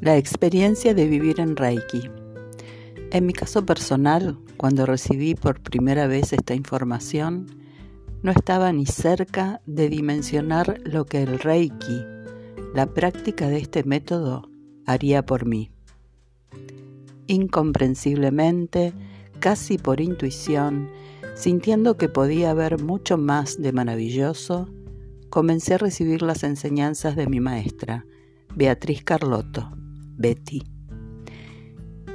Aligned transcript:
La 0.00 0.16
experiencia 0.16 0.94
de 0.94 1.08
vivir 1.08 1.40
en 1.40 1.56
Reiki. 1.56 2.08
En 3.10 3.26
mi 3.26 3.32
caso 3.32 3.66
personal, 3.66 4.38
cuando 4.56 4.86
recibí 4.86 5.34
por 5.34 5.60
primera 5.60 6.06
vez 6.06 6.32
esta 6.32 6.54
información, 6.54 7.46
no 8.22 8.30
estaba 8.30 8.72
ni 8.72 8.86
cerca 8.86 9.60
de 9.66 9.88
dimensionar 9.88 10.80
lo 10.84 11.04
que 11.04 11.24
el 11.24 11.40
Reiki, 11.40 12.04
la 12.76 12.86
práctica 12.94 13.48
de 13.48 13.58
este 13.58 13.82
método, 13.82 14.48
haría 14.86 15.26
por 15.26 15.46
mí. 15.46 15.72
Incomprensiblemente, 17.26 18.92
casi 19.40 19.78
por 19.78 20.00
intuición, 20.00 20.90
sintiendo 21.34 21.96
que 21.96 22.08
podía 22.08 22.52
haber 22.52 22.80
mucho 22.80 23.18
más 23.18 23.60
de 23.60 23.72
maravilloso, 23.72 24.68
comencé 25.28 25.74
a 25.74 25.78
recibir 25.78 26.22
las 26.22 26.44
enseñanzas 26.44 27.16
de 27.16 27.26
mi 27.26 27.40
maestra, 27.40 28.06
Beatriz 28.54 29.02
Carlotto 29.02 29.77
Betty. 30.18 30.62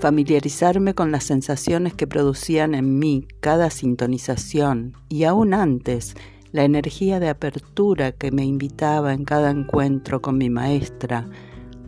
Familiarizarme 0.00 0.94
con 0.94 1.12
las 1.12 1.24
sensaciones 1.24 1.94
que 1.94 2.06
producían 2.06 2.74
en 2.74 2.98
mí 2.98 3.26
cada 3.40 3.70
sintonización 3.70 4.92
y 5.08 5.24
aún 5.24 5.54
antes 5.54 6.14
la 6.52 6.64
energía 6.64 7.20
de 7.20 7.30
apertura 7.30 8.12
que 8.12 8.30
me 8.30 8.44
invitaba 8.44 9.14
en 9.14 9.24
cada 9.24 9.50
encuentro 9.50 10.20
con 10.20 10.36
mi 10.36 10.50
maestra 10.50 11.26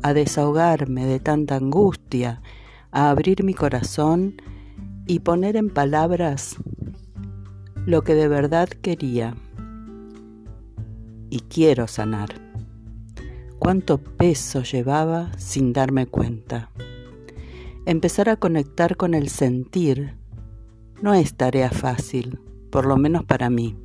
a 0.03 0.15
desahogarme 0.15 1.05
de 1.05 1.21
tanta 1.21 1.57
angustia, 1.57 2.41
a 2.91 3.11
abrir 3.11 3.45
mi 3.45 3.55
corazón 3.55 4.41
y 5.07 5.21
poner 5.21 5.57
en 5.57 5.69
palabras 5.69 6.57
lo 7.85 8.03
que 8.03 8.15
de 8.15 8.29
verdad 8.29 8.69
quería 8.69 9.37
y 11.31 11.41
quiero 11.41 11.87
sanar 11.87 12.46
cuánto 13.67 13.99
peso 13.99 14.63
llevaba 14.63 15.33
sin 15.39 15.73
darme 15.73 16.07
cuenta. 16.07 16.71
Empezar 17.85 18.29
a 18.29 18.37
conectar 18.37 18.97
con 18.97 19.13
el 19.13 19.29
sentir 19.29 20.15
no 21.03 21.15
es 21.15 21.35
tarea 21.35 21.73
fácil, 21.73 22.39
por 22.71 22.87
lo 22.87 22.97
menos 22.97 23.25
para 23.25 23.51
mí. 23.51 23.77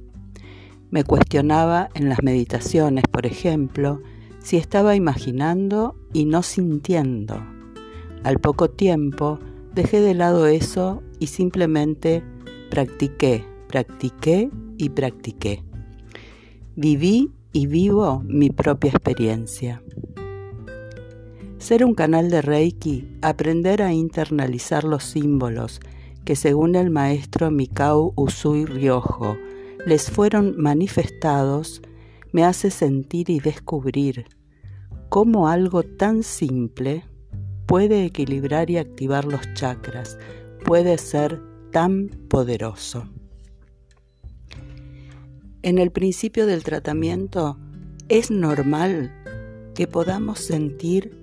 Me 0.91 1.03
cuestionaba 1.03 1.89
en 1.95 2.09
las 2.09 2.21
meditaciones, 2.21 3.05
por 3.11 3.25
ejemplo, 3.25 4.03
si 4.37 4.57
estaba 4.57 4.95
imaginando 4.95 5.95
y 6.13 6.25
no 6.25 6.43
sintiendo. 6.43 7.43
Al 8.23 8.37
poco 8.37 8.69
tiempo 8.69 9.39
dejé 9.73 9.99
de 9.99 10.13
lado 10.13 10.45
eso 10.45 11.01
y 11.17 11.25
simplemente 11.25 12.23
practiqué, 12.69 13.43
practiqué 13.67 14.51
y 14.77 14.89
practiqué. 14.89 15.63
Viví 16.75 17.31
y 17.53 17.67
vivo 17.67 18.23
mi 18.25 18.49
propia 18.49 18.91
experiencia. 18.91 19.81
Ser 21.57 21.85
un 21.85 21.93
canal 21.93 22.29
de 22.29 22.41
Reiki, 22.41 23.07
aprender 23.21 23.81
a 23.81 23.93
internalizar 23.93 24.83
los 24.83 25.03
símbolos 25.03 25.79
que 26.25 26.35
según 26.35 26.75
el 26.75 26.89
maestro 26.89 27.51
Mikao 27.51 28.13
Usui 28.15 28.65
Ryojo 28.65 29.37
les 29.85 30.09
fueron 30.09 30.55
manifestados, 30.57 31.81
me 32.31 32.43
hace 32.45 32.71
sentir 32.71 33.29
y 33.29 33.39
descubrir 33.39 34.25
cómo 35.09 35.47
algo 35.47 35.83
tan 35.83 36.23
simple 36.23 37.03
puede 37.65 38.05
equilibrar 38.05 38.69
y 38.69 38.77
activar 38.77 39.25
los 39.25 39.41
chakras, 39.53 40.17
puede 40.63 40.97
ser 40.97 41.41
tan 41.71 42.09
poderoso. 42.29 43.07
En 45.63 45.77
el 45.77 45.91
principio 45.91 46.47
del 46.47 46.63
tratamiento 46.63 47.59
es 48.09 48.31
normal 48.31 49.13
que 49.75 49.85
podamos 49.85 50.39
sentir 50.39 51.15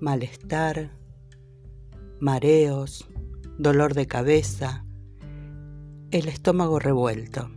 malestar, 0.00 0.92
mareos, 2.20 3.08
dolor 3.58 3.94
de 3.94 4.06
cabeza, 4.06 4.84
el 6.12 6.28
estómago 6.28 6.78
revuelto. 6.78 7.50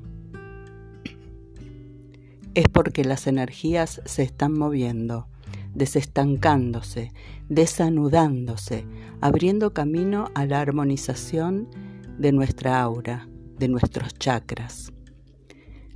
Es 2.56 2.68
porque 2.68 3.06
las 3.06 3.28
energías 3.28 4.02
se 4.06 4.24
están 4.24 4.58
moviendo, 4.58 5.28
desestancándose, 5.76 7.12
desanudándose, 7.48 8.88
abriendo 9.22 9.72
camino 9.74 10.32
a 10.34 10.48
la 10.48 10.62
armonización 10.62 11.70
de 12.18 12.32
nuestra 12.32 12.82
aura, 12.82 13.30
de 13.60 13.68
nuestros 13.68 14.16
chakras. 14.16 14.95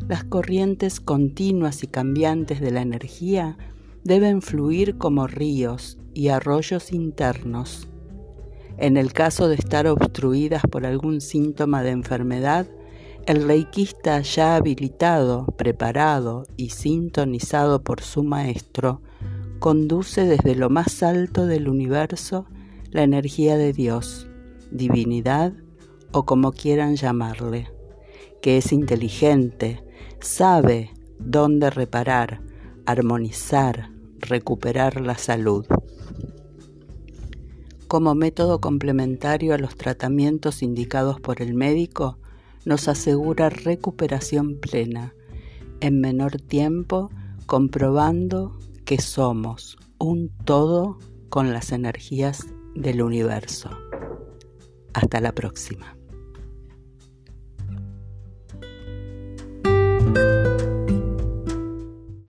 Las 0.07 0.23
corrientes 0.23 0.99
continuas 0.99 1.83
y 1.83 1.87
cambiantes 1.87 2.61
de 2.61 2.71
la 2.71 2.81
energía 2.81 3.57
deben 4.03 4.41
fluir 4.41 4.97
como 4.97 5.27
ríos 5.27 5.97
y 6.13 6.29
arroyos 6.29 6.91
internos. 6.91 7.87
En 8.77 8.97
el 8.97 9.13
caso 9.13 9.49
de 9.49 9.55
estar 9.55 9.87
obstruidas 9.87 10.63
por 10.63 10.85
algún 10.85 11.21
síntoma 11.21 11.83
de 11.83 11.91
enfermedad, 11.91 12.67
el 13.25 13.45
reikista 13.45 14.21
ya 14.21 14.55
habilitado, 14.55 15.45
preparado 15.57 16.45
y 16.57 16.69
sintonizado 16.69 17.83
por 17.83 18.01
su 18.01 18.23
maestro, 18.23 19.01
conduce 19.59 20.25
desde 20.25 20.55
lo 20.55 20.69
más 20.69 21.03
alto 21.03 21.45
del 21.45 21.67
universo 21.67 22.45
la 22.89 23.03
energía 23.03 23.57
de 23.57 23.73
Dios, 23.73 24.27
divinidad 24.71 25.53
o 26.11 26.25
como 26.25 26.53
quieran 26.53 26.95
llamarle, 26.95 27.69
que 28.41 28.57
es 28.57 28.71
inteligente, 28.71 29.83
sabe 30.21 30.91
dónde 31.19 31.69
reparar, 31.69 32.41
armonizar, 32.85 33.91
recuperar 34.19 35.01
la 35.01 35.17
salud. 35.17 35.65
Como 37.87 38.15
método 38.15 38.61
complementario 38.61 39.53
a 39.53 39.57
los 39.57 39.75
tratamientos 39.75 40.61
indicados 40.61 41.19
por 41.19 41.41
el 41.41 41.53
médico, 41.53 42.19
nos 42.65 42.87
asegura 42.87 43.49
recuperación 43.49 44.59
plena, 44.59 45.13
en 45.79 46.01
menor 46.01 46.39
tiempo, 46.39 47.09
comprobando 47.45 48.59
que 48.85 48.99
somos 48.99 49.77
un 49.97 50.29
todo 50.45 50.99
con 51.29 51.53
las 51.53 51.71
energías 51.71 52.45
del 52.75 53.01
universo. 53.01 53.69
Hasta 54.93 55.19
la 55.21 55.33
próxima. 55.33 55.98